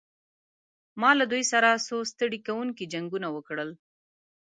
[1.01, 3.69] ما له دوی سره څو ستړي کوونکي جنګونه وکړل.